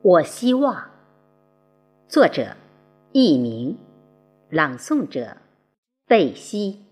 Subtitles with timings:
[0.00, 0.90] 我希望，
[2.06, 2.54] 作者
[3.10, 3.76] 佚名，
[4.48, 5.36] 朗诵者
[6.06, 6.84] 贝西。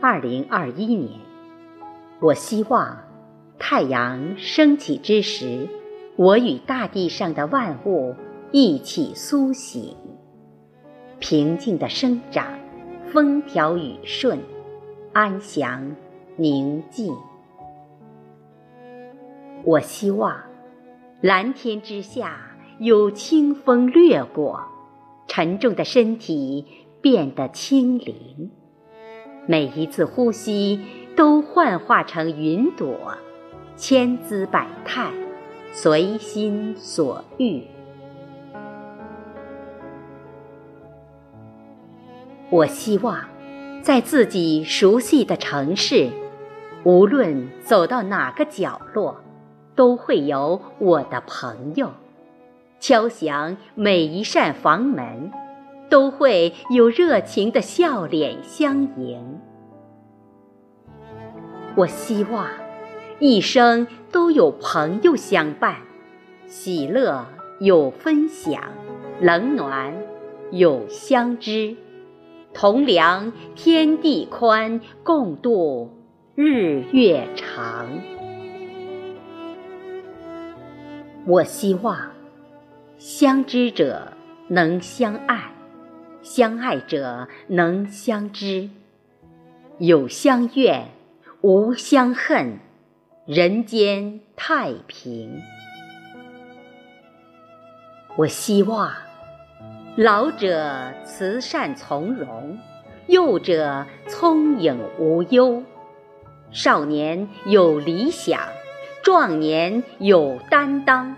[0.00, 1.20] 二零二一年，
[2.20, 3.04] 我希望
[3.58, 5.68] 太阳升起之时。
[6.18, 8.16] 我与大地上的万物
[8.50, 9.94] 一起苏醒，
[11.20, 12.58] 平静的生长，
[13.06, 14.40] 风调雨顺，
[15.12, 15.94] 安详
[16.34, 17.14] 宁静。
[19.62, 20.36] 我希望
[21.20, 22.40] 蓝天之下
[22.80, 24.64] 有清风掠过，
[25.28, 26.66] 沉重的身体
[27.00, 28.50] 变得轻灵，
[29.46, 30.80] 每一次呼吸
[31.14, 33.16] 都幻化成云朵，
[33.76, 35.12] 千姿百态。
[35.70, 37.62] 随心所欲。
[42.50, 43.28] 我希望，
[43.82, 46.10] 在自己熟悉的城市，
[46.82, 49.20] 无论走到哪个角落，
[49.76, 51.88] 都会有我的朋友；
[52.80, 55.30] 敲响每一扇房门，
[55.90, 59.38] 都会有热情的笑脸相迎。
[61.76, 62.48] 我希望。
[63.20, 65.78] 一生都有朋友相伴，
[66.46, 67.26] 喜乐
[67.58, 68.62] 有分享，
[69.20, 69.92] 冷暖
[70.52, 71.74] 有相知，
[72.54, 75.90] 同量天地宽，共度
[76.36, 77.88] 日月长。
[81.26, 82.12] 我希望
[82.98, 84.12] 相知者
[84.46, 85.52] 能相爱，
[86.22, 88.70] 相爱者能相知，
[89.78, 90.86] 有相怨，
[91.40, 92.60] 无相恨。
[93.28, 95.42] 人间太平。
[98.16, 98.90] 我希望
[99.96, 102.58] 老者慈善从容，
[103.06, 105.62] 幼者聪颖无忧，
[106.50, 108.40] 少年有理想，
[109.02, 111.14] 壮年有担当，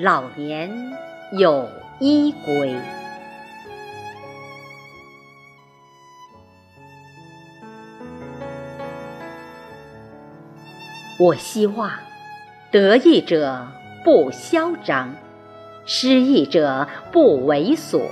[0.00, 0.94] 老年
[1.32, 1.68] 有
[2.00, 2.74] 依归。
[11.18, 11.90] 我希望，
[12.70, 13.68] 得意者
[14.02, 15.14] 不嚣张，
[15.84, 18.02] 失意者不猥琐，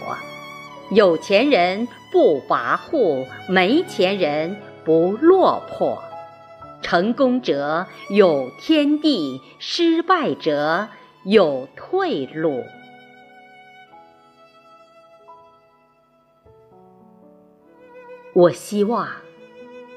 [0.93, 6.00] 有钱人不跋扈，没钱人不落魄，
[6.83, 10.89] 成功者有天地，失败者
[11.25, 12.65] 有退路。
[18.34, 19.09] 我希望，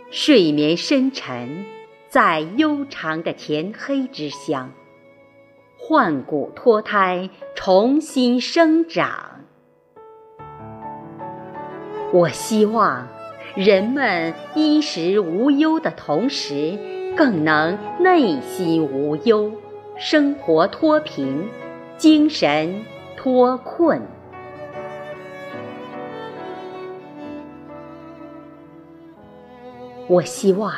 [0.09, 1.82] 睡眠深沉。
[2.13, 4.71] 在悠长的天黑之乡，
[5.79, 9.41] 换骨脱胎，重新生长。
[12.13, 13.07] 我希望
[13.55, 16.77] 人们衣食无忧的同时，
[17.17, 19.51] 更能内心无忧，
[19.97, 21.49] 生活脱贫，
[21.97, 22.85] 精神
[23.17, 23.99] 脱困。
[30.07, 30.71] 我希望。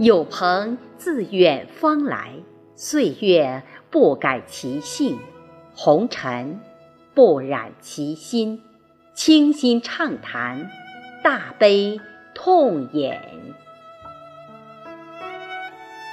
[0.00, 2.32] 有朋自远方来，
[2.74, 5.18] 岁月不改其性，
[5.74, 6.58] 红尘
[7.12, 8.62] 不染其心，
[9.12, 10.70] 倾心畅谈，
[11.22, 12.00] 大悲
[12.34, 13.12] 痛饮。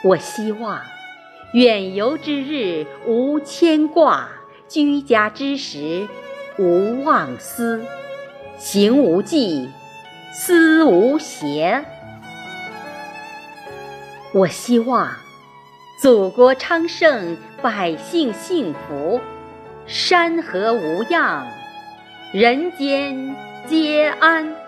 [0.03, 0.81] 我希望
[1.53, 4.27] 远游之日无牵挂，
[4.67, 6.09] 居家之时
[6.59, 7.85] 无忘思，
[8.57, 9.69] 行无忌，
[10.33, 11.85] 思无邪。
[14.33, 15.09] 我希望
[16.01, 19.21] 祖国昌盛，百姓幸福，
[19.85, 21.47] 山河无恙，
[22.33, 23.35] 人间
[23.67, 24.66] 皆安。